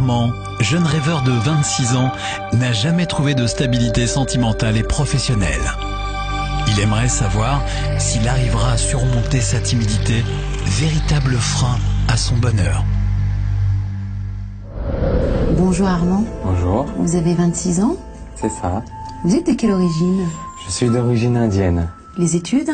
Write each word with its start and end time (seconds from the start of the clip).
Armand, 0.00 0.30
jeune 0.60 0.84
rêveur 0.84 1.20
de 1.20 1.30
26 1.30 1.94
ans, 1.94 2.10
n'a 2.54 2.72
jamais 2.72 3.04
trouvé 3.04 3.34
de 3.34 3.46
stabilité 3.46 4.06
sentimentale 4.06 4.78
et 4.78 4.82
professionnelle. 4.82 5.60
Il 6.68 6.80
aimerait 6.80 7.10
savoir 7.10 7.60
s'il 7.98 8.26
arrivera 8.26 8.72
à 8.72 8.76
surmonter 8.78 9.40
sa 9.42 9.60
timidité, 9.60 10.24
véritable 10.64 11.34
frein 11.34 11.76
à 12.08 12.16
son 12.16 12.34
bonheur. 12.36 12.82
Bonjour 15.58 15.86
Armand, 15.86 16.24
Bonjour, 16.46 16.86
vous 16.96 17.14
avez 17.16 17.34
26 17.34 17.80
ans. 17.82 17.96
c'est 18.36 18.48
ça. 18.48 18.82
Vous 19.22 19.34
êtes 19.36 19.48
de 19.48 19.52
quelle 19.52 19.72
origine 19.72 20.24
Je 20.66 20.72
suis 20.72 20.88
d'origine 20.88 21.36
indienne. 21.36 21.88
Les 22.16 22.36
études 22.36 22.70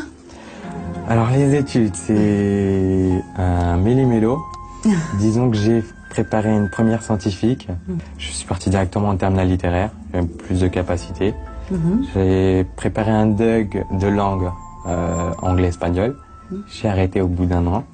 Alors 1.09 1.31
les 1.31 1.57
études, 1.57 1.97
c'est 1.97 3.11
un 3.37 3.79
méli-mélo. 3.79 4.39
Disons 5.19 5.51
que 5.51 5.57
j'ai 5.57 5.83
préparé 6.17 6.51
une 6.51 6.71
première 6.71 7.03
scientifique. 7.03 7.69
Je 8.17 8.31
suis 8.31 8.47
parti 8.47 8.71
directement 8.71 9.11
en 9.11 9.17
terminale 9.17 9.49
littéraire, 9.49 9.91
j'ai 10.15 10.23
plus 10.23 10.61
de 10.61 10.67
capacité. 10.67 11.35
J'ai 12.15 12.65
préparé 12.75 13.11
un 13.11 13.27
DUG 13.27 13.85
de 14.01 14.07
langue 14.07 14.51
euh, 14.87 15.33
anglais-espagnol. 15.43 16.17
J'ai 16.73 16.89
arrêté 16.89 17.21
au 17.21 17.27
bout 17.27 17.45
d'un 17.45 17.67
an. 17.67 17.85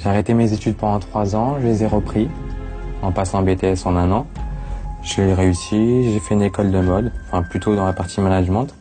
J'ai 0.00 0.08
arrêté 0.08 0.34
mes 0.34 0.52
études 0.52 0.74
pendant 0.74 0.98
trois 0.98 1.36
ans, 1.36 1.58
je 1.60 1.66
les 1.68 1.84
ai 1.84 1.86
repris 1.86 2.28
en 3.00 3.12
passant 3.12 3.42
BTS 3.42 3.86
en 3.86 3.94
un 3.94 4.10
an. 4.10 4.26
Je 5.04 5.22
l'ai 5.22 5.34
réussi, 5.34 6.10
j'ai 6.12 6.18
fait 6.18 6.34
une 6.34 6.42
école 6.42 6.72
de 6.72 6.80
mode, 6.80 7.12
enfin 7.28 7.44
plutôt 7.44 7.76
dans 7.76 7.86
la 7.86 7.92
partie 7.92 8.20
management. 8.20 8.74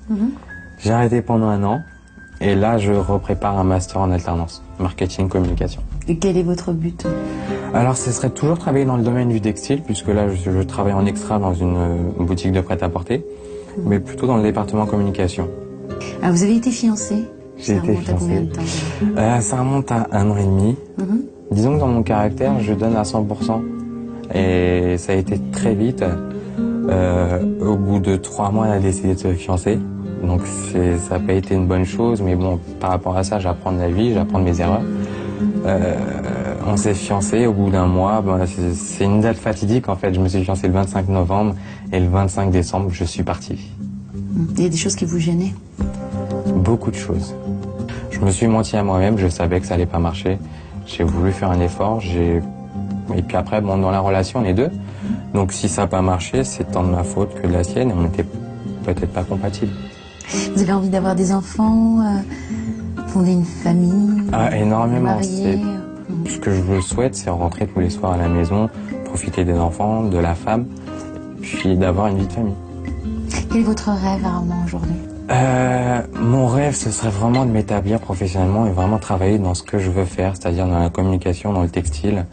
J'ai 0.79 0.91
arrêté 0.91 1.21
pendant 1.21 1.49
un 1.49 1.63
an 1.63 1.81
et 2.39 2.55
là 2.55 2.79
je 2.79 2.93
reprépare 2.93 3.59
un 3.59 3.63
master 3.63 4.01
en 4.01 4.09
alternance, 4.09 4.63
marketing 4.79 5.29
communication. 5.29 5.83
Et 6.07 6.17
quel 6.17 6.35
est 6.35 6.43
votre 6.43 6.71
but? 6.71 7.05
Alors 7.73 7.95
ce 7.95 8.11
serait 8.11 8.29
toujours 8.29 8.57
travailler 8.57 8.85
dans 8.85 8.97
le 8.97 9.03
domaine 9.03 9.29
du 9.29 9.39
textile 9.39 9.81
puisque 9.81 10.09
là 10.09 10.27
je, 10.29 10.51
je 10.51 10.61
travaille 10.61 10.93
en 10.93 11.05
extra 11.05 11.39
dans 11.39 11.53
une, 11.53 11.77
euh, 11.77 12.23
boutique 12.23 12.51
de 12.51 12.59
prêt-à-porter, 12.61 13.25
mais 13.85 13.99
plutôt 13.99 14.27
dans 14.27 14.37
le 14.37 14.43
département 14.43 14.85
communication. 14.85 15.47
Ah, 16.21 16.31
vous 16.31 16.43
avez 16.43 16.55
été 16.55 16.69
fiancé? 16.71 17.23
J'ai 17.57 17.63
Ça 17.63 17.73
été 17.75 17.91
remonte 17.91 18.09
à 18.09 18.13
combien 18.13 18.41
de 18.41 18.53
fiancé. 18.53 18.81
temps 18.99 19.05
Euh, 19.17 19.39
ça 19.39 19.59
remonte 19.59 19.91
à 19.91 20.07
un 20.11 20.29
an 20.29 20.37
et 20.37 20.43
demi. 20.45 20.75
Mhm. 20.97 21.21
Disons 21.51 21.75
que 21.75 21.79
dans 21.79 21.87
mon 21.87 22.03
caractère, 22.03 22.59
je 22.59 22.73
donne 22.73 22.95
à 22.95 23.03
100%. 23.03 23.61
Et 24.33 24.97
ça 24.97 25.13
a 25.13 25.15
été 25.15 25.39
très 25.51 25.73
vite. 25.73 26.03
Euh, 26.89 27.39
au 27.61 27.75
bout 27.75 27.99
de 27.99 28.15
trois 28.15 28.51
mois, 28.51 28.67
elle 28.67 28.73
a 28.73 28.79
décidé 28.79 29.13
de 29.13 29.19
se 29.19 29.33
fiancer. 29.33 29.77
Donc 30.23 30.41
ça 30.45 31.17
n'a 31.17 31.19
pas 31.19 31.33
été 31.33 31.55
une 31.55 31.67
bonne 31.67 31.85
chose, 31.85 32.21
mais 32.21 32.35
bon, 32.35 32.59
par 32.79 32.91
rapport 32.91 33.17
à 33.17 33.23
ça, 33.23 33.39
j'apprends 33.39 33.71
de 33.71 33.79
la 33.79 33.89
vie, 33.89 34.13
j'apprends 34.13 34.39
de 34.39 34.43
mes 34.43 34.61
erreurs. 34.61 34.83
Euh, 35.65 35.95
on 36.71 36.77
s'est 36.77 36.93
fiancé 36.93 37.45
au 37.47 37.53
bout 37.53 37.69
d'un 37.69 37.85
mois. 37.87 38.21
Ben, 38.21 38.45
c'est- 38.45 39.03
une 39.03 39.21
date 39.21 39.37
fatidique 39.37 39.89
en 39.89 39.95
fait. 39.95 40.13
Je 40.13 40.19
me 40.21 40.27
suis 40.29 40.43
fiancé 40.43 40.67
le 40.67 40.73
25 40.73 41.07
novembre 41.09 41.55
et 41.91 41.99
le 41.99 42.07
25 42.07 42.49
décembre, 42.51 42.89
je 42.91 43.03
suis 43.03 43.23
parti. 43.23 43.69
Il 44.57 44.63
y 44.63 44.65
a 44.65 44.69
des 44.69 44.77
choses 44.77 44.95
qui 44.95 45.05
vous 45.05 45.19
gênaient? 45.19 45.53
Beaucoup 46.55 46.91
de 46.91 46.95
choses. 46.95 47.35
Je 48.11 48.19
me 48.21 48.31
suis 48.31 48.47
menti 48.47 48.77
à 48.77 48.83
moi-même, 48.83 49.17
je 49.17 49.27
savais 49.27 49.59
que 49.59 49.65
ça 49.67 49.73
allait 49.73 49.85
pas 49.85 49.99
marcher. 49.99 50.37
J'ai 50.85 51.03
voulu 51.03 51.31
faire 51.31 51.49
un 51.51 51.59
effort, 51.59 51.99
j'ai 51.99 52.41
et 53.15 53.21
puis 53.23 53.35
après 53.35 53.59
bon 53.59 53.77
dans 53.77 53.91
la 53.91 53.99
relation 53.99 54.39
on 54.39 54.45
est 54.45 54.53
deux. 54.53 54.69
Donc 55.33 55.51
si 55.51 55.67
ça 55.67 55.81
n'a 55.81 55.87
pas 55.87 56.01
marché, 56.01 56.43
c'est 56.45 56.71
tant 56.71 56.83
de 56.83 56.89
ma 56.89 57.03
faute 57.03 57.33
que 57.41 57.47
de 57.47 57.51
la 57.51 57.63
sienne 57.63 57.89
et 57.89 57.93
on 57.93 58.03
n'était 58.03 58.25
peut-être 58.85 59.11
pas 59.11 59.23
compatibles. 59.23 59.73
Vous 60.55 60.61
avez 60.61 60.71
envie 60.73 60.89
d'avoir 60.89 61.15
des 61.15 61.33
enfants, 61.33 61.99
euh, 61.99 63.01
fonder 63.07 63.33
une 63.33 63.43
famille, 63.45 64.23
Ah 64.31 64.55
énormément, 64.55 65.15
marier 65.15 65.59
ce 66.31 66.37
que 66.39 66.51
je 66.51 66.61
vous 66.61 66.81
souhaite, 66.81 67.15
c'est 67.15 67.29
rentrer 67.29 67.67
tous 67.67 67.79
les 67.79 67.89
soirs 67.89 68.13
à 68.13 68.17
la 68.17 68.27
maison, 68.27 68.69
profiter 69.05 69.43
des 69.45 69.57
enfants, 69.57 70.03
de 70.03 70.17
la 70.17 70.35
femme, 70.35 70.65
puis 71.41 71.75
d'avoir 71.77 72.07
une 72.07 72.17
vie 72.19 72.27
de 72.27 72.31
famille. 72.33 72.53
Quel 73.49 73.61
est 73.61 73.63
votre 73.63 73.89
rêve 73.89 74.25
Armand 74.25 74.63
aujourd'hui 74.65 74.93
Euh, 75.29 76.01
mon 76.21 76.47
rêve, 76.47 76.75
ce 76.75 76.89
serait 76.91 77.09
vraiment 77.09 77.45
de 77.45 77.51
m'établir 77.51 77.99
professionnellement 77.99 78.65
et 78.67 78.71
vraiment 78.71 78.97
travailler 78.97 79.39
dans 79.39 79.53
ce 79.53 79.63
que 79.63 79.79
je 79.79 79.89
veux 79.89 80.05
faire, 80.05 80.35
c'est-à-dire 80.35 80.67
dans 80.67 80.79
la 80.79 80.89
communication, 80.89 81.53
dans 81.53 81.61
le 81.63 81.69
textile. 81.69 82.25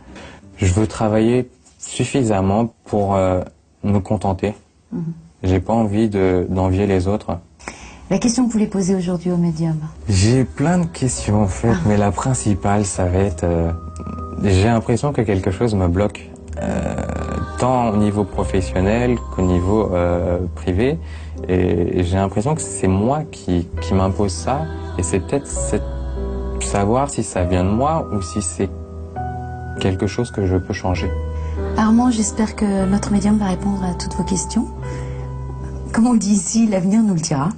Je 0.56 0.72
veux 0.72 0.86
travailler 0.86 1.48
suffisamment 1.78 2.72
pour 2.84 3.14
euh, 3.14 3.40
me 3.84 3.98
contenter. 4.00 4.54
J'ai 5.42 5.60
pas 5.60 5.72
envie 5.74 6.08
de- 6.08 6.46
d'envier 6.48 6.86
les 6.86 7.06
autres. 7.06 7.38
La 8.10 8.18
question 8.18 8.42
que 8.44 8.48
vous 8.48 8.52
voulez 8.54 8.66
poser 8.66 8.94
aujourd'hui 8.94 9.30
au 9.30 9.36
médium 9.36 9.76
J'ai 10.08 10.44
plein 10.44 10.78
de 10.78 10.86
questions 10.86 11.42
en 11.42 11.46
fait, 11.46 11.74
mais 11.86 11.96
la 11.96 12.10
principale, 12.10 12.84
ça 12.84 13.04
va 13.04 13.18
être... 13.18 13.44
euh, 13.44 13.70
J'ai 14.42 14.64
l'impression 14.64 15.12
que 15.12 15.22
quelque 15.22 15.50
chose 15.50 15.74
me 15.74 15.88
bloque, 15.88 16.30
euh, 16.60 16.94
tant 17.58 17.90
au 17.90 17.96
niveau 17.96 18.24
professionnel 18.24 19.16
qu'au 19.34 19.42
niveau 19.42 19.90
euh, 19.92 20.38
privé. 20.54 20.98
Et 21.48 22.02
j'ai 22.04 22.16
l'impression 22.16 22.54
que 22.54 22.60
c'est 22.60 22.88
moi 22.88 23.22
qui, 23.30 23.66
qui 23.80 23.94
m'impose 23.94 24.32
ça. 24.32 24.62
Et 24.98 25.02
c'est 25.02 25.20
peut-être 25.20 25.46
savoir 26.60 27.10
si 27.10 27.22
ça 27.22 27.44
vient 27.44 27.64
de 27.64 27.70
moi 27.70 28.08
ou 28.12 28.20
si 28.22 28.42
c'est 28.42 28.68
quelque 29.80 30.06
chose 30.06 30.30
que 30.30 30.46
je 30.46 30.56
peux 30.56 30.74
changer. 30.74 31.10
Armand, 31.76 32.10
j'espère 32.10 32.56
que 32.56 32.86
notre 32.86 33.12
médium 33.12 33.38
va 33.38 33.46
répondre 33.46 33.82
à 33.84 33.94
toutes 33.94 34.14
vos 34.14 34.24
questions. 34.24 34.66
Comme 35.92 36.06
on 36.06 36.14
dit 36.14 36.32
ici, 36.32 36.66
l'avenir 36.66 37.02
nous 37.02 37.14
le 37.14 37.20
dira. 37.20 37.50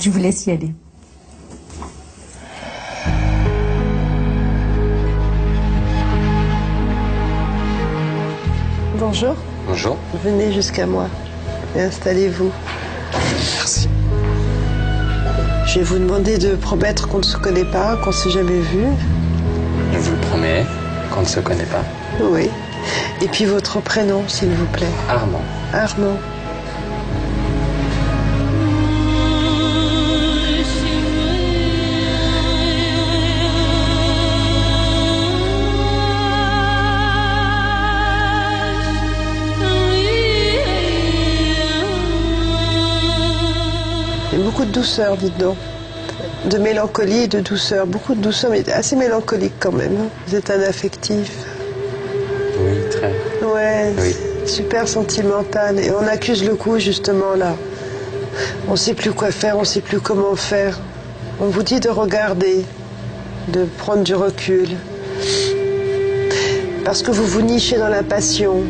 Je 0.00 0.10
vous 0.10 0.18
laisse 0.18 0.46
y 0.46 0.50
aller. 0.50 0.74
Bonjour, 8.98 9.34
Bonjour. 9.66 9.96
venez 10.24 10.52
jusqu'à 10.52 10.86
moi 10.86 11.08
et 11.76 11.82
installez-vous. 11.82 12.50
Merci. 13.56 13.88
Je 15.66 15.78
vais 15.78 15.84
vous 15.84 15.98
demander 15.98 16.38
de 16.38 16.54
promettre 16.56 17.08
qu'on 17.08 17.18
ne 17.18 17.22
se 17.22 17.36
connaît 17.36 17.64
pas, 17.64 17.96
qu'on 17.96 18.10
ne 18.10 18.14
s'est 18.14 18.30
jamais 18.30 18.60
vu. 18.60 18.84
Je 19.92 19.98
vous 19.98 20.12
le 20.12 20.20
promets 20.28 20.64
qu'on 21.12 21.20
ne 21.20 21.26
se 21.26 21.40
connaît 21.40 21.64
pas. 21.64 21.84
Oui. 22.20 22.48
Et 23.22 23.26
puis 23.28 23.44
votre 23.44 23.80
prénom, 23.80 24.22
s'il 24.28 24.50
vous 24.50 24.66
plaît. 24.66 24.86
Armand. 25.08 25.42
Armand. 25.74 26.16
Douceur, 44.86 45.16
dites 45.16 45.36
donc. 45.38 45.56
De 46.48 46.58
mélancolie 46.58 47.24
et 47.24 47.26
de 47.26 47.40
douceur. 47.40 47.86
Beaucoup 47.88 48.14
de 48.14 48.20
douceur, 48.20 48.52
mais 48.52 48.62
assez 48.70 48.94
mélancolique 48.94 49.54
quand 49.58 49.72
même. 49.72 49.96
hein. 50.00 50.08
Vous 50.28 50.36
êtes 50.36 50.48
un 50.50 50.60
affectif. 50.62 51.32
Oui, 52.60 52.78
très. 52.90 53.12
Ouais, 53.44 53.92
Oui. 53.98 54.14
super 54.46 54.86
sentimental. 54.86 55.80
Et 55.80 55.90
on 55.90 56.06
accuse 56.06 56.44
le 56.44 56.54
coup 56.54 56.78
justement 56.78 57.34
là. 57.36 57.56
On 58.68 58.72
ne 58.72 58.76
sait 58.76 58.94
plus 58.94 59.10
quoi 59.12 59.32
faire, 59.32 59.56
on 59.56 59.60
ne 59.60 59.64
sait 59.64 59.80
plus 59.80 59.98
comment 59.98 60.36
faire. 60.36 60.78
On 61.40 61.46
vous 61.46 61.64
dit 61.64 61.80
de 61.80 61.88
regarder, 61.88 62.64
de 63.48 63.64
prendre 63.78 64.04
du 64.04 64.14
recul. 64.14 64.68
Parce 66.84 67.02
que 67.02 67.10
vous 67.10 67.24
vous 67.26 67.42
nichez 67.42 67.76
dans 67.76 67.88
la 67.88 68.04
passion. 68.04 68.60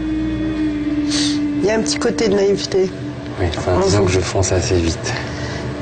Il 1.60 1.64
y 1.66 1.70
a 1.70 1.74
un 1.74 1.80
petit 1.82 1.98
côté 1.98 2.28
de 2.28 2.34
naïveté. 2.36 2.90
Oui, 3.38 3.46
enfin, 3.58 3.78
disons 3.84 4.04
que 4.06 4.12
je 4.12 4.20
fonce 4.20 4.52
assez 4.52 4.76
vite. 4.76 5.12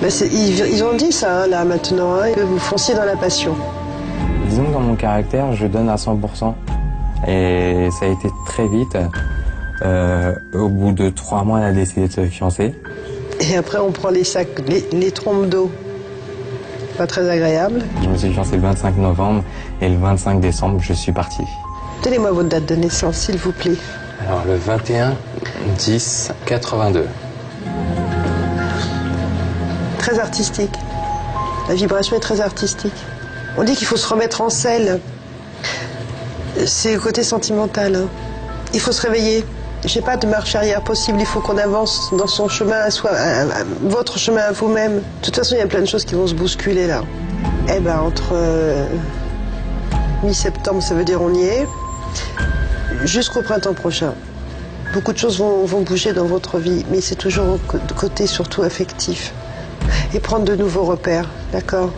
Ben, 0.00 0.11
c'est- 0.11 0.29
ils, 0.29 0.58
ils 0.75 0.85
ont 0.85 0.94
dit 0.96 1.12
ça 1.12 1.43
hein, 1.43 1.46
là 1.46 1.64
maintenant, 1.64 2.14
hein, 2.17 2.32
que 2.35 2.41
vous 2.41 2.58
fonciez 2.58 2.94
dans 2.94 3.05
la 3.05 3.17
passion. 3.17 3.55
Disons 4.49 4.64
que 4.67 4.73
dans 4.73 4.81
mon 4.81 4.94
caractère, 4.96 5.52
je 5.55 5.67
donne 5.67 5.88
à 5.88 5.96
100%. 5.96 6.55
Et 7.26 7.88
ça 7.99 8.05
a 8.06 8.08
été 8.08 8.29
très 8.46 8.69
vite. 8.69 8.96
Euh, 9.82 10.35
au 10.52 10.69
bout 10.69 10.93
de 10.93 11.08
trois 11.08 11.43
mois, 11.44 11.61
elle 11.61 11.64
a 11.67 11.73
décidé 11.73 12.06
de 12.08 12.12
se 12.12 12.25
fiancer. 12.26 12.75
Et 13.41 13.56
après 13.56 13.79
on 13.79 13.91
prend 13.91 14.11
les 14.11 14.25
sacs, 14.25 14.49
les, 14.69 14.85
les 14.93 15.11
trompes 15.11 15.49
d'eau. 15.49 15.70
Pas 16.99 17.06
très 17.08 17.29
agréable. 17.29 17.82
Je 18.02 18.08
me 18.08 18.17
suis 18.17 18.32
fiancé 18.32 18.55
le 18.56 18.62
25 18.62 18.97
novembre 18.99 19.43
et 19.81 19.88
le 19.88 19.97
25 19.97 20.38
décembre, 20.40 20.79
je 20.81 20.93
suis 20.93 21.11
parti. 21.12 21.43
Donnez-moi 22.05 22.31
votre 22.31 22.49
date 22.50 22.67
de 22.67 22.76
naissance, 22.76 23.17
s'il 23.17 23.37
vous 23.38 23.50
plaît. 23.52 23.75
Alors 24.29 24.44
le 24.47 24.55
21 24.55 25.14
10 25.79 26.31
82. 26.47 27.06
Très 30.04 30.18
artistique. 30.18 30.74
La 31.66 31.74
vibration 31.74 32.14
est 32.14 32.20
très 32.20 32.42
artistique. 32.42 32.92
On 33.56 33.64
dit 33.64 33.74
qu'il 33.74 33.86
faut 33.86 33.96
se 33.96 34.06
remettre 34.06 34.42
en 34.42 34.50
selle. 34.50 35.00
C'est 36.66 36.92
le 36.92 37.00
côté 37.00 37.22
sentimental. 37.22 37.94
hein. 37.94 38.08
Il 38.74 38.80
faut 38.80 38.92
se 38.92 39.00
réveiller. 39.00 39.46
j'ai 39.86 40.02
pas 40.02 40.18
de 40.18 40.26
marche 40.26 40.54
arrière 40.56 40.82
possible. 40.82 41.18
Il 41.20 41.26
faut 41.26 41.40
qu'on 41.40 41.56
avance 41.56 42.10
dans 42.12 42.26
son 42.26 42.48
chemin 42.48 42.80
votre 43.80 44.18
chemin 44.18 44.42
à 44.42 44.52
vous-même. 44.52 44.96
De 44.96 45.02
toute 45.22 45.36
façon, 45.36 45.54
il 45.56 45.60
y 45.60 45.62
a 45.62 45.66
plein 45.66 45.80
de 45.80 45.86
choses 45.86 46.04
qui 46.04 46.14
vont 46.14 46.26
se 46.26 46.34
bousculer 46.34 46.86
là. 46.86 47.00
Eh 47.74 47.80
ben, 47.80 47.98
entre 48.00 48.32
euh, 48.32 48.86
mi-septembre, 50.22 50.82
ça 50.82 50.94
veut 50.94 51.04
dire 51.04 51.22
on 51.22 51.32
y 51.32 51.44
est, 51.44 51.66
jusqu'au 53.04 53.40
printemps 53.40 53.72
prochain. 53.72 54.12
Beaucoup 54.92 55.14
de 55.14 55.18
choses 55.18 55.38
vont, 55.38 55.64
vont 55.64 55.80
bouger 55.80 56.12
dans 56.12 56.26
votre 56.26 56.58
vie, 56.58 56.84
mais 56.90 57.00
c'est 57.00 57.16
toujours 57.16 57.58
de 57.72 57.94
côté 57.94 58.26
surtout 58.26 58.62
affectif. 58.62 59.32
Et 60.14 60.20
prendre 60.20 60.44
de 60.44 60.54
nouveaux 60.54 60.84
repères, 60.84 61.28
d'accord 61.52 61.90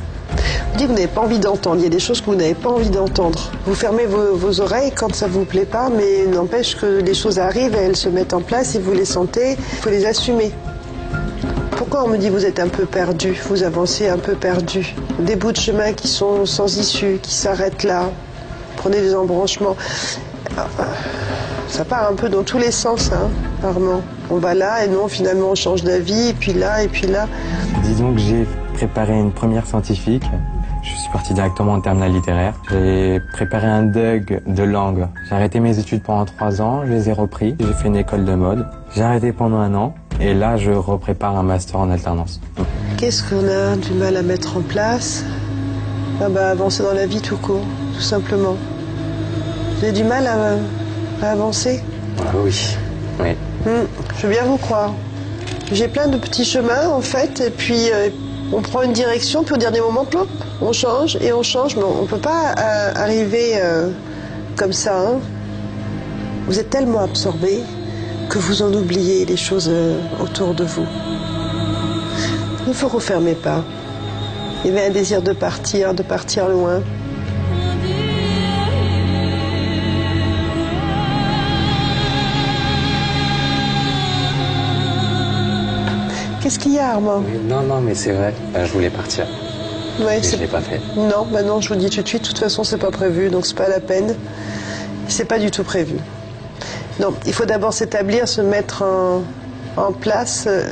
vous 0.77 0.79
dites 0.79 0.89
que 0.89 0.93
vous 0.93 0.99
n'avez 0.99 1.13
pas 1.13 1.23
envie 1.23 1.39
d'entendre. 1.39 1.77
Il 1.77 1.85
y 1.85 1.87
a 1.87 1.91
des 1.91 1.99
choses 1.99 2.21
que 2.21 2.27
vous 2.27 2.35
n'avez 2.35 2.55
pas 2.55 2.69
envie 2.69 2.91
d'entendre. 2.91 3.51
Vous 3.65 3.75
fermez 3.75 4.05
vos, 4.05 4.61
oreilles 4.61 4.93
quand 4.95 5.15
ça 5.15 5.27
vous 5.27 5.45
plaît 5.45 5.65
pas, 5.65 5.89
mais 5.89 6.27
n'empêche 6.27 6.77
que 6.77 7.01
les 7.01 7.15
choses 7.15 7.39
arrivent 7.39 7.75
et 7.75 7.85
elles 7.85 7.97
se 7.97 8.11
mettent 8.11 8.35
en 8.35 8.43
place 8.43 8.75
et 8.75 8.79
vous 8.79 8.93
les 8.93 9.07
sentez. 9.07 9.53
Il 9.53 9.79
faut 9.79 9.89
les 9.89 10.05
assumer. 10.05 10.53
Pourquoi 11.79 12.05
on 12.05 12.09
me 12.09 12.19
dit 12.19 12.29
vous 12.29 12.45
êtes 12.45 12.61
un 12.61 12.69
peu 12.69 12.85
perdu, 12.85 13.41
vous 13.49 13.63
avancez 13.63 14.09
un 14.09 14.19
peu 14.19 14.35
perdu 14.35 14.95
Des 15.19 15.37
bouts 15.37 15.53
de 15.53 15.57
chemin 15.57 15.95
qui 15.95 16.09
sont 16.09 16.45
sans 16.45 16.77
issue, 16.77 17.21
qui 17.23 17.33
s'arrêtent 17.33 17.85
là. 17.85 18.11
Prenez 18.77 19.01
des 19.01 19.15
embranchements. 19.15 19.77
Ça 21.69 21.85
part 21.85 22.11
un 22.11 22.15
peu 22.15 22.29
dans 22.29 22.43
tous 22.43 22.59
les 22.59 22.71
sens, 22.71 23.11
hein, 23.13 23.31
Armand. 23.65 24.03
On 24.31 24.37
va 24.37 24.55
là 24.55 24.85
et 24.85 24.89
non, 24.89 25.09
finalement 25.09 25.51
on 25.51 25.55
change 25.55 25.85
d'avis, 25.85 26.29
et 26.29 26.33
puis 26.35 26.53
là, 26.53 26.83
et 26.83 26.89
puis 26.89 27.07
là. 27.07 27.29
Disons 27.87 28.13
que 28.13 28.19
j'ai 28.19 28.47
préparé 28.75 29.19
une 29.19 29.33
première 29.33 29.67
scientifique 29.67 30.25
je 30.87 30.95
suis 30.95 31.11
parti 31.11 31.35
directement 31.35 31.73
en 31.73 31.81
terminale 31.81 32.13
littéraire. 32.13 32.55
J'ai 32.71 33.21
préparé 33.33 33.67
un 33.67 33.83
DUG 33.83 34.41
de 34.47 34.63
langue. 34.63 35.09
J'ai 35.29 35.35
arrêté 35.35 35.59
mes 35.59 35.79
études 35.79 36.03
pendant 36.03 36.25
trois 36.25 36.63
ans, 36.63 36.83
je 36.87 36.93
les 36.93 37.09
ai 37.09 37.13
repris. 37.13 37.57
J'ai 37.59 37.73
fait 37.73 37.89
une 37.89 37.97
école 37.97 38.25
de 38.25 38.35
mode. 38.35 38.67
J'ai 38.95 39.03
arrêté 39.03 39.33
pendant 39.33 39.59
un 39.59 39.75
an 39.75 39.95
et 40.21 40.33
là 40.33 40.57
je 40.57 40.71
reprépare 40.71 41.37
un 41.37 41.43
master 41.43 41.81
en 41.81 41.91
alternance. 41.91 42.41
Qu'est-ce 42.99 43.29
qu'on 43.29 43.49
a 43.49 43.77
du 43.77 43.93
mal 43.95 44.17
à 44.17 44.23
mettre 44.23 44.57
en 44.57 44.61
place? 44.61 45.25
Ah 46.21 46.29
bah, 46.29 46.51
Avancer 46.51 46.85
dans 46.85 46.95
la 46.95 47.07
vie 47.07 47.21
tout 47.21 47.37
court, 47.37 47.65
tout 47.95 48.01
simplement. 48.01 48.57
Avez 49.83 49.93
du 49.93 50.05
mal 50.05 50.27
à, 50.27 51.29
avancer 51.29 51.83
ah 52.21 52.31
Oui, 52.45 52.77
oui. 53.21 53.33
Hmm, 53.65 53.87
je 54.19 54.27
veux 54.27 54.33
bien 54.33 54.45
vous 54.45 54.57
croire. 54.57 54.93
J'ai 55.73 55.89
plein 55.89 56.09
de 56.09 56.17
petits 56.17 56.45
chemins 56.45 56.89
en 56.89 57.01
fait 57.01 57.41
et 57.41 57.51
puis 57.51 57.91
euh, 57.93 58.09
on 58.53 58.63
prend 58.63 58.83
une 58.83 58.93
direction 58.93 59.43
puis 59.43 59.55
au 59.55 59.59
dernier 59.59 59.81
moment, 59.81 60.07
on 60.61 60.73
change 60.73 61.17
et 61.21 61.33
on 61.33 61.43
change, 61.43 61.77
mais 61.77 61.83
on 61.83 62.03
ne 62.03 62.07
peut 62.07 62.19
pas 62.19 62.55
euh, 62.59 62.93
arriver 62.95 63.55
euh, 63.57 63.91
comme 64.57 64.73
ça. 64.73 64.97
Hein. 64.97 65.19
Vous 66.47 66.59
êtes 66.61 66.71
tellement 66.71 67.01
absorbé 67.01 67.63
que 68.29 68.39
vous 68.39 68.63
en 68.63 68.73
oubliez 68.73 69.25
les 69.25 69.37
choses 69.37 69.71
autour 70.21 70.55
de 70.55 70.65
vous. 70.65 70.87
Ne 72.67 72.73
vous 72.73 72.89
refermez 72.89 73.35
pas. 73.35 73.65
Il 74.65 74.71
y 74.73 74.77
avait 74.77 74.87
un 74.87 74.91
désir 74.91 75.23
de 75.23 75.33
partir, 75.33 75.95
de 75.95 76.03
partir 76.03 76.49
loin. 76.49 76.83
Qu'est-ce 86.47 86.61
qu'il 86.61 86.75
y 86.75 86.79
a, 86.79 86.93
Armand 86.93 87.25
Non, 87.49 87.63
non, 87.63 87.81
mais 87.81 87.97
c'est 87.97 88.13
vrai. 88.13 88.33
je 88.55 88.73
voulais 88.73 88.89
partir. 88.89 89.27
Ouais, 89.99 90.23
je 90.23 90.37
l'ai 90.37 90.47
pas 90.47 90.61
fait. 90.61 90.81
Non, 90.97 91.27
bah 91.29 91.43
non, 91.43 91.61
je 91.61 91.71
vous 91.71 91.75
dis 91.75 91.91
tout 91.91 92.03
de 92.03 92.07
suite. 92.07 92.23
De 92.23 92.29
toute 92.29 92.39
façon, 92.39 92.63
c'est 92.63 92.79
pas 92.79 92.93
prévu, 92.93 93.31
donc 93.31 93.45
c'est 93.45 93.57
pas 93.57 93.69
la 93.69 93.81
peine. 93.81 94.15
C'est 95.09 95.25
pas 95.25 95.41
du 95.41 95.51
tout 95.51 95.65
prévu. 95.65 95.97
Non, 97.01 97.13
il 97.27 97.33
faut 97.33 97.47
d'abord 97.47 97.73
s'établir, 97.73 98.29
se 98.29 98.43
mettre 98.43 98.85
en, 99.77 99.91
place. 99.91 100.45
Euh, 100.47 100.71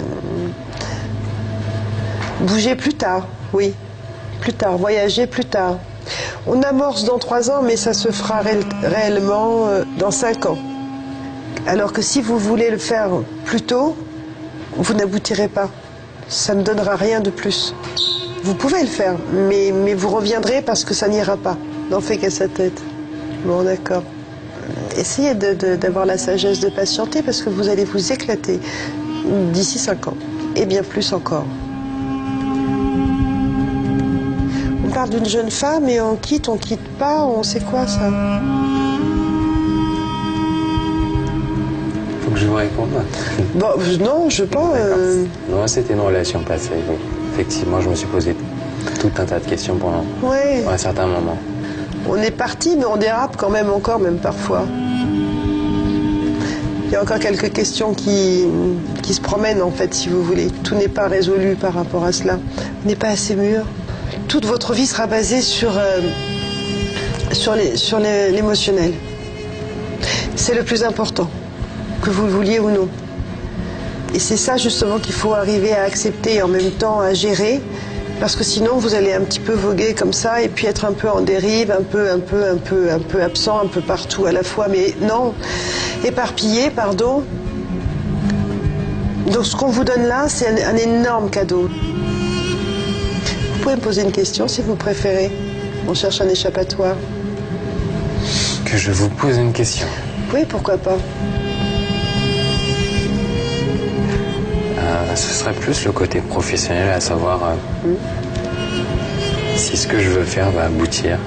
bouger 2.43 2.77
plus 2.77 2.94
tard, 2.94 3.27
oui. 3.53 3.75
Plus 4.43 4.53
tard, 4.53 4.77
voyager 4.77 5.27
plus 5.27 5.44
tard. 5.44 5.79
On 6.47 6.62
amorce 6.62 7.03
dans 7.03 7.19
trois 7.19 7.50
ans, 7.50 7.62
mais 7.62 7.75
ça 7.75 7.94
se 7.94 8.12
fera 8.12 8.43
réellement 8.85 9.67
euh, 9.67 9.82
dans 9.99 10.12
cinq 10.12 10.47
ans. 10.47 10.59
Alors 11.67 11.93
que 11.93 12.00
si 12.00 12.23
vous 12.23 12.38
voulez 12.38 12.70
le 12.70 12.79
faire 12.79 13.11
plus 13.44 13.62
tôt, 13.62 13.97
vous 14.76 14.94
n'aboutirez 14.94 15.49
pas. 15.49 15.71
Ça 16.29 16.55
ne 16.55 16.62
donnera 16.62 16.97
rien 16.97 17.21
de 17.21 17.31
plus. 17.31 17.75
Vous 18.43 18.55
pouvez 18.55 18.81
le 18.82 18.88
faire, 18.88 19.17
mais, 19.32 19.94
vous 19.94 20.09
reviendrez 20.09 20.62
parce 20.62 20.85
que 20.85 20.94
ça 20.94 21.09
n'ira 21.09 21.37
pas. 21.37 21.56
N'en 21.91 22.00
fait 22.00 22.19
qu'à 22.19 22.31
sa 22.31 22.49
tête. 22.49 22.82
Bon, 23.44 23.62
d'accord. 23.62 24.03
Essayez 24.97 25.35
d'avoir 25.35 26.06
la 26.06 26.19
sagesse 26.19 26.61
de 26.61 26.69
patienter 26.69 27.23
parce 27.23 27.43
que 27.43 27.50
vous 27.50 27.69
allez 27.69 27.85
vous 27.85 28.12
éclater 28.12 28.61
d'ici 29.53 29.79
cinq 29.79 30.09
ans. 30.09 30.17
Et 30.56 30.67
bien 30.67 30.82
plus 30.82 31.12
encore. 31.12 31.47
On 34.87 34.91
parle 34.93 35.11
d'une 35.11 35.27
jeune 35.27 35.50
femme 35.50 35.88
et 35.88 36.00
on 36.00 36.17
quitte, 36.17 36.49
on 36.49 36.56
quitte 36.56 36.88
pas, 36.99 37.25
on 37.25 37.43
sait 37.43 37.61
quoi 37.61 37.87
ça? 37.87 38.11
Je 42.36 42.46
vous 42.46 42.54
réponde 42.54 42.90
bon, 43.54 43.66
Non, 44.00 44.28
je 44.31 44.44
pense. 44.44 44.75
Euh... 44.76 45.25
Non, 45.48 45.66
c'était 45.66 45.94
une 45.94 46.00
relation 46.00 46.40
passée. 46.40 46.70
effectivement, 47.32 47.81
je 47.81 47.88
me 47.88 47.94
suis 47.94 48.06
posé 48.06 48.36
tout 49.00 49.10
un 49.19 49.25
tas 49.25 49.38
de 49.38 49.44
questions 49.46 49.76
pendant 49.76 50.04
un 50.70 50.78
certain 50.78 51.06
moment. 51.06 51.38
On 52.08 52.16
est 52.16 52.31
parti, 52.31 52.76
mais 52.78 52.84
on 52.84 52.96
dérape 52.96 53.36
quand 53.36 53.50
même 53.50 53.70
encore, 53.70 53.98
même 53.98 54.19
parfois. 54.19 54.64
Il 56.86 56.92
y 56.92 56.96
a 56.96 57.02
encore 57.02 57.19
quelques 57.19 57.52
questions 57.52 57.94
qui, 57.94 58.44
qui 59.02 59.14
se 59.14 59.20
promènent, 59.20 59.62
en 59.62 59.70
fait, 59.70 59.94
si 59.94 60.08
vous 60.08 60.22
voulez. 60.22 60.48
Tout 60.62 60.75
n'est 60.75 60.88
pas 60.88 61.08
résolu 61.08 61.56
par 61.56 61.72
rapport 61.75 62.04
à 62.04 62.12
cela. 62.12 62.38
On 62.84 62.88
n'est 62.88 62.94
pas 62.96 63.08
assez 63.08 63.34
mûr. 63.36 63.64
Toute 64.28 64.44
votre 64.44 64.75
vie 64.75 64.86
sera 64.86 65.06
basée 65.06 65.40
sur, 65.40 65.76
euh, 65.78 66.00
sur 67.32 67.54
l'émotionnel. 67.98 68.92
C'est 70.36 70.54
le 70.54 70.62
plus 70.62 70.84
important 70.84 71.28
que 72.05 72.11
vous 72.11 72.27
le 72.27 72.33
vouliez 72.33 72.59
ou 72.59 72.71
non. 72.71 72.89
Et 74.15 74.19
c'est 74.19 74.37
ça 74.37 74.56
justement 74.59 74.99
qu'il 74.99 75.15
faut 75.15 75.33
arriver 75.33 75.73
à 75.73 75.83
accepter 75.83 76.35
et 76.35 76.43
en 76.43 76.49
même 76.49 76.71
temps 76.73 77.01
à 77.01 77.15
gérer, 77.15 77.62
parce 78.21 78.37
que 78.37 78.45
sinon 78.45 78.77
vous 78.77 78.95
allez 78.95 79.12
un 79.12 79.23
petit 79.23 79.41
peu 79.41 79.55
voguer 79.55 79.94
comme 79.94 80.13
ça 80.13 80.43
et 80.43 80.49
puis 80.49 80.67
être 80.67 80.84
un 80.84 80.93
peu 80.93 81.08
en 81.08 81.23
dérive, 81.23 81.70
un 81.70 81.82
peu, 81.82 82.11
un 82.11 82.19
peu, 82.19 82.44
un 82.46 82.58
peu, 82.58 82.93
un 82.93 82.99
peu 82.99 83.23
absent, 83.23 83.58
un 83.58 83.67
peu 83.67 83.81
partout 83.81 84.27
à 84.27 84.32
la 84.32 84.43
fois. 84.43 84.69
Mais 84.70 84.94
non, 85.01 85.34
éparpillé, 86.05 86.70
pardon. 86.70 87.25
Donc 89.32 89.46
ce 89.46 89.56
qu'on 89.56 89.69
vous 89.69 89.84
donne 89.84 90.06
là, 90.06 90.27
c'est 90.29 90.46
un, 90.46 90.75
un 90.75 90.77
énorme 90.77 91.31
cadeau. 91.31 91.69
Vous 93.55 93.63
pouvez 93.63 93.77
me 93.77 93.81
poser 93.81 94.03
une 94.03 94.13
question 94.13 94.46
si 94.46 94.61
vous 94.61 94.77
préférez. 94.77 95.32
On 95.89 95.94
cherche 95.94 96.20
un 96.20 96.29
échappatoire. 96.29 96.96
Que 98.67 98.77
je 98.77 98.93
vous 98.93 99.08
pose 99.08 99.39
une 99.39 99.53
question. 99.53 99.87
Oui, 100.34 100.44
pourquoi 100.46 100.77
pas. 100.77 100.99
Ce 105.17 105.33
serait 105.33 105.53
plus 105.53 105.85
le 105.85 105.93
côté 105.93 106.21
professionnel, 106.21 106.91
à 106.91 107.01
savoir 107.01 107.41
euh, 107.44 107.94
si 109.56 109.77
ce 109.77 109.87
que 109.87 109.99
je 109.99 110.09
veux 110.09 110.25
faire 110.25 110.51
va 110.51 110.65
aboutir, 110.65 111.19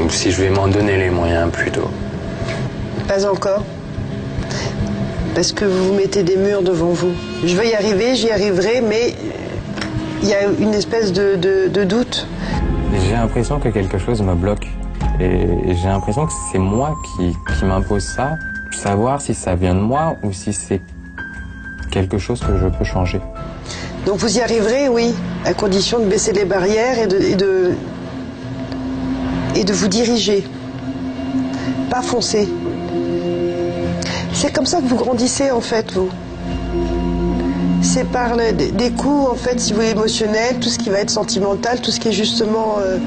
ou 0.00 0.10
si 0.10 0.30
je 0.30 0.42
vais 0.42 0.50
m'en 0.50 0.68
donner 0.68 0.96
les 0.96 1.10
moyens 1.10 1.50
plutôt. 1.50 1.90
Pas 3.08 3.26
encore. 3.26 3.62
Parce 5.34 5.52
que 5.52 5.64
vous 5.64 5.94
mettez 5.94 6.22
des 6.22 6.36
murs 6.36 6.62
devant 6.62 6.90
vous. 6.90 7.12
Je 7.44 7.54
vais 7.56 7.68
y 7.68 7.74
arriver, 7.74 8.14
j'y 8.14 8.30
arriverai, 8.30 8.80
mais 8.80 9.14
il 10.22 10.28
y 10.28 10.34
a 10.34 10.44
une 10.44 10.74
espèce 10.74 11.12
de, 11.12 11.84
doute. 11.84 12.26
J'ai 13.06 13.12
l'impression 13.12 13.60
que 13.60 13.68
quelque 13.68 13.98
chose 13.98 14.22
me 14.22 14.34
bloque. 14.34 14.66
Et 15.20 15.74
j'ai 15.74 15.88
l'impression 15.88 16.26
que 16.26 16.32
c'est 16.50 16.58
moi 16.58 16.94
qui, 17.04 17.34
qui 17.56 17.64
m'impose 17.64 18.02
ça. 18.02 18.36
Savoir 18.72 19.20
si 19.20 19.34
ça 19.34 19.54
vient 19.54 19.74
de 19.74 19.80
moi 19.80 20.16
ou 20.22 20.32
si 20.32 20.52
c'est 20.52 20.80
quelque 21.96 22.18
chose 22.18 22.40
que 22.40 22.54
je 22.62 22.66
peux 22.66 22.84
changer. 22.84 23.20
Donc 24.04 24.18
vous 24.18 24.36
y 24.36 24.42
arriverez, 24.42 24.88
oui, 24.88 25.14
à 25.46 25.54
condition 25.54 25.98
de 25.98 26.04
baisser 26.04 26.32
les 26.32 26.44
barrières 26.44 26.98
et 26.98 27.06
de, 27.06 27.18
et 27.32 27.36
de, 27.36 27.72
et 29.54 29.64
de 29.64 29.72
vous 29.72 29.88
diriger. 29.88 30.46
Pas 31.90 32.02
foncer. 32.02 32.46
C'est 34.34 34.52
comme 34.52 34.66
ça 34.66 34.82
que 34.82 34.86
vous 34.86 34.96
grandissez 34.96 35.50
en 35.50 35.62
fait, 35.62 35.90
vous. 35.92 36.10
C'est 37.80 38.04
par 38.04 38.36
des 38.36 38.90
coups, 38.90 39.30
en 39.30 39.34
fait, 39.34 39.58
si 39.58 39.72
vous 39.72 39.76
voulez, 39.76 39.92
émotionnels, 39.92 40.56
tout 40.60 40.68
ce 40.68 40.78
qui 40.78 40.90
va 40.90 40.98
être 40.98 41.10
sentimental, 41.10 41.80
tout 41.80 41.90
ce 41.90 41.98
qui 42.00 42.08
est 42.08 42.18
justement... 42.24 42.76
Euh, 42.78 42.98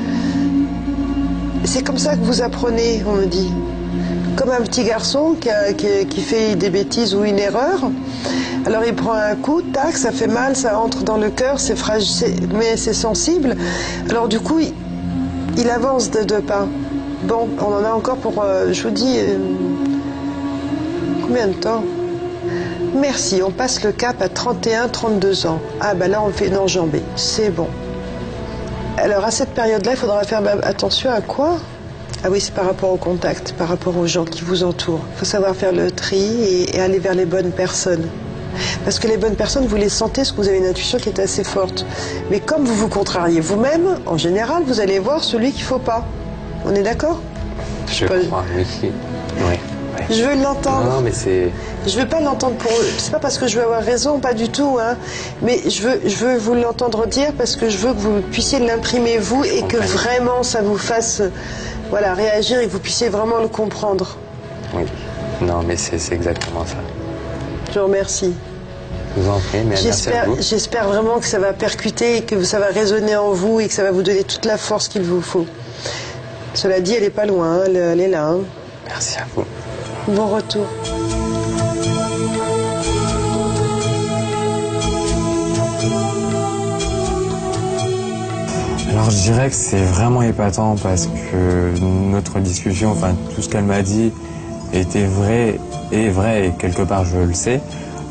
c'est 1.63 1.83
comme 1.83 1.97
ça 1.99 2.15
que 2.15 2.23
vous 2.23 2.41
apprenez, 2.41 3.03
on 3.05 3.13
me 3.13 3.25
dit 3.25 3.51
comme 4.39 4.51
un 4.51 4.61
petit 4.61 4.85
garçon 4.85 5.35
qui, 5.35 6.21
fait 6.21 6.55
des 6.55 6.69
bêtises 6.69 7.13
ou 7.13 7.25
une 7.25 7.37
erreur. 7.39 7.91
Alors 8.65 8.85
il 8.85 8.95
prend 8.95 9.11
un 9.11 9.35
coup, 9.35 9.61
tac, 9.61 9.97
ça 9.97 10.11
fait 10.11 10.27
mal, 10.27 10.55
ça 10.55 10.79
entre 10.79 11.03
dans 11.03 11.17
le 11.17 11.29
cœur, 11.29 11.59
c'est 11.59 11.75
fragile, 11.75 12.47
mais 12.53 12.77
c'est 12.77 12.93
sensible. 12.93 13.57
Alors 14.09 14.29
du 14.29 14.39
coup, 14.39 14.59
il, 15.57 15.69
avance 15.69 16.09
de 16.09 16.23
deux 16.23 16.39
pas. 16.39 16.67
Bon, 17.23 17.49
on 17.59 17.73
en 17.73 17.83
a 17.83 17.91
encore 17.91 18.15
pour, 18.15 18.41
euh, 18.41 18.71
je 18.71 18.83
vous 18.83 18.91
dis, 18.91 19.17
Combien 21.21 21.47
de 21.47 21.53
temps? 21.53 21.83
Merci, 22.95 23.41
on 23.43 23.51
passe 23.51 23.83
le 23.83 23.91
cap 23.91 24.21
à 24.21 24.29
31, 24.29 24.87
32 24.87 25.47
ans. 25.47 25.59
Ah 25.81 25.93
bah 25.95 26.07
là 26.07 26.23
on 26.25 26.31
fait 26.31 26.47
une 26.47 26.57
enjambée, 26.57 27.03
c'est 27.17 27.49
bon. 27.49 27.67
Alors 28.97 29.25
à 29.25 29.31
cette 29.31 29.49
période-là, 29.49 29.91
il 29.91 29.97
faudra 29.97 30.23
faire 30.23 30.41
attention 30.63 31.11
à 31.11 31.19
quoi? 31.19 31.57
Ah 32.23 32.27
oui, 32.29 32.41
c'est 32.41 32.53
par 32.53 32.65
rapport 32.65 32.91
au 32.91 32.97
contact, 32.97 33.53
par 33.53 33.69
rapport 33.69 33.95
aux 33.97 34.05
gens 34.05 34.25
qui 34.25 34.41
vous 34.41 34.63
entourent. 34.63 35.05
Il 35.13 35.19
faut 35.19 35.25
savoir 35.25 35.55
faire 35.55 35.71
le 35.71 35.89
tri 35.89 36.67
et, 36.73 36.79
aller 36.81 36.99
vers 36.99 37.13
les 37.13 37.25
bonnes 37.25 37.51
personnes. 37.51 38.07
Parce 38.83 38.99
que 38.99 39.07
les 39.07 39.15
bonnes 39.15 39.35
personnes, 39.35 39.65
vous 39.67 39.77
les 39.77 39.87
sentez 39.87 40.21
parce 40.21 40.31
que 40.33 40.37
vous 40.37 40.49
avez 40.49 40.57
une 40.57 40.65
intuition 40.65 40.97
qui 40.97 41.07
est 41.07 41.19
assez 41.19 41.45
forte. 41.45 41.85
Mais 42.29 42.41
comme 42.41 42.65
vous 42.65 42.75
vous 42.75 42.89
contrariez 42.89 43.39
vous-même, 43.39 43.99
en 44.05 44.17
général, 44.17 44.63
vous 44.65 44.81
allez 44.81 44.99
voir 44.99 45.23
celui 45.23 45.51
qu'il 45.51 45.61
ne 45.61 45.67
faut 45.67 45.79
pas. 45.79 46.05
On 46.65 46.75
est 46.75 46.83
d'accord? 46.83 47.21
Je 47.87 48.05
crois, 48.05 48.43
oui. 48.55 48.91
oui. 49.47 49.55
Je 50.09 50.23
veux 50.23 50.41
l'entendre. 50.41 50.89
Non, 50.89 51.01
mais 51.01 51.11
c'est. 51.11 51.49
Je 51.85 51.99
veux 51.99 52.07
pas 52.07 52.19
l'entendre 52.19 52.55
pour. 52.55 52.71
C'est 52.97 53.11
pas 53.11 53.19
parce 53.19 53.37
que 53.37 53.47
je 53.47 53.57
veux 53.57 53.63
avoir 53.63 53.81
raison, 53.83 54.19
pas 54.19 54.33
du 54.33 54.49
tout. 54.49 54.77
Hein. 54.81 54.97
Mais 55.41 55.59
je 55.69 55.81
veux, 55.83 56.01
je 56.05 56.15
veux 56.15 56.37
vous 56.37 56.55
l'entendre 56.55 57.07
dire 57.07 57.31
parce 57.37 57.55
que 57.55 57.69
je 57.69 57.77
veux 57.77 57.93
que 57.93 57.99
vous 57.99 58.21
puissiez 58.21 58.59
l'imprimer 58.59 59.17
vous 59.17 59.43
et 59.43 59.61
que 59.63 59.77
vraiment 59.77 60.43
ça 60.43 60.61
vous 60.61 60.77
fasse, 60.77 61.21
voilà, 61.89 62.13
réagir 62.13 62.59
et 62.59 62.67
que 62.67 62.71
vous 62.71 62.79
puissiez 62.79 63.09
vraiment 63.09 63.39
le 63.39 63.47
comprendre. 63.47 64.17
Oui. 64.73 64.83
Non, 65.41 65.63
mais 65.65 65.77
c'est 65.77 66.13
exactement 66.13 66.65
ça. 66.65 66.75
Je 67.73 67.79
vous 67.79 67.85
remercie. 67.85 68.33
Je 69.15 69.21
vous 69.21 69.29
en 69.29 69.39
prie, 69.39 69.63
mais 69.65 69.75
J'espère 69.75 70.87
vraiment 70.87 71.19
que 71.19 71.25
ça 71.25 71.39
va 71.39 71.53
percuter 71.53 72.17
et 72.17 72.21
que 72.23 72.43
ça 72.43 72.59
va 72.59 72.67
résonner 72.67 73.15
en 73.15 73.31
vous 73.31 73.59
et 73.59 73.67
que 73.67 73.73
ça 73.73 73.83
va 73.83 73.91
vous 73.91 74.03
donner 74.03 74.23
toute 74.23 74.45
la 74.45 74.57
force 74.57 74.87
qu'il 74.87 75.03
vous 75.03 75.21
faut. 75.21 75.45
Cela 76.53 76.79
dit, 76.79 76.93
elle 76.93 77.03
est 77.03 77.09
pas 77.09 77.25
loin, 77.25 77.63
elle, 77.65 77.75
elle 77.75 78.01
est 78.01 78.07
là. 78.07 78.27
Hein. 78.27 78.39
Merci 78.87 79.17
à 79.17 79.25
vous. 79.35 79.45
Bon 80.07 80.27
retour. 80.27 80.65
Alors 88.99 89.11
je 89.11 89.31
dirais 89.31 89.47
que 89.47 89.55
c'est 89.55 89.81
vraiment 89.81 90.21
épatant 90.23 90.75
parce 90.75 91.07
que 91.07 91.71
notre 91.79 92.41
discussion, 92.41 92.91
enfin 92.91 93.15
tout 93.33 93.41
ce 93.41 93.47
qu'elle 93.47 93.63
m'a 93.63 93.81
dit 93.81 94.11
était 94.73 95.05
vrai 95.05 95.57
et 95.93 96.09
vrai 96.09 96.47
et 96.47 96.51
quelque 96.51 96.81
part 96.81 97.05
je 97.05 97.15
le 97.15 97.33
sais. 97.33 97.61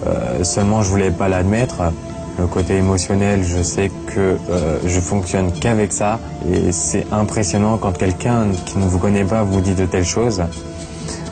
Euh, 0.07 0.43
seulement 0.45 0.81
je 0.81 0.89
voulais 0.89 1.11
pas 1.11 1.29
l'admettre. 1.29 1.93
Le 2.39 2.47
côté 2.47 2.77
émotionnel, 2.79 3.45
je 3.45 3.63
sais 3.63 3.91
que 4.07 4.39
euh, 4.49 4.79
je 4.87 4.99
fonctionne 4.99 5.53
qu'avec 5.53 5.93
ça 5.93 6.21
et 6.51 6.73
c'est 6.73 7.07
impressionnant 7.13 7.77
quand 7.77 7.93
quelqu'un 7.93 8.47
qui 8.65 8.79
ne 8.79 8.87
vous 8.87 8.99
connaît 8.99 9.25
pas 9.25 9.43
vous 9.43 9.61
dit 9.61 9.75
de 9.75 9.85
telles 9.85 10.07
choses. 10.07 10.43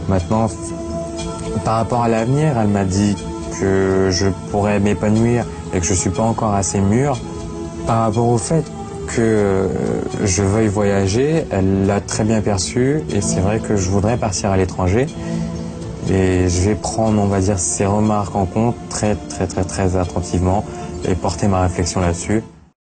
Maintenant, 0.07 0.51
par 1.65 1.77
rapport 1.77 2.03
à 2.03 2.09
l'avenir, 2.09 2.59
elle 2.59 2.69
m'a 2.69 2.85
dit 2.85 3.17
que 3.59 4.11
je 4.13 4.27
pourrais 4.51 4.81
m'épanouir 4.81 5.47
et 5.73 5.81
que 5.81 5.87
je 5.87 5.95
suis 5.95 6.11
pas 6.11 6.25
encore 6.25 6.53
assez 6.53 6.79
mûr. 6.79 7.19
Par 7.87 8.01
rapport 8.01 8.27
au 8.27 8.37
fait 8.37 8.65
que 9.07 9.69
je 10.25 10.43
veuille 10.43 10.69
voyager, 10.69 11.45
elle 11.51 11.87
l'a 11.87 12.01
très 12.01 12.25
bien 12.25 12.41
perçu 12.41 13.03
et 13.11 13.21
c'est 13.21 13.41
vrai 13.41 13.61
que 13.61 13.77
je 13.77 13.89
voudrais 13.91 14.17
partir 14.17 14.51
à 14.51 14.57
l'étranger. 14.57 15.07
Et 16.11 16.49
je 16.49 16.69
vais 16.69 16.75
prendre, 16.75 17.21
on 17.21 17.27
va 17.27 17.41
dire, 17.41 17.59
ses 17.59 17.87
remarques 17.87 18.37
en 18.37 18.47
compte 18.47 18.77
très, 18.89 19.17
très, 19.17 19.47
très, 19.47 19.65
très 19.65 19.97
attentivement 19.97 20.65
et 21.09 21.15
porter 21.15 21.49
ma 21.49 21.63
réflexion 21.63 22.01
là-dessus. 22.01 22.43